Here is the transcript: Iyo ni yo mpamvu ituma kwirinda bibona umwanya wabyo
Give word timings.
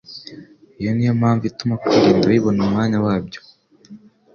Iyo 0.79 0.91
ni 0.93 1.07
yo 1.07 1.13
mpamvu 1.19 1.43
ituma 1.45 1.75
kwirinda 1.81 2.31
bibona 2.31 2.59
umwanya 2.65 2.97
wabyo 3.05 3.41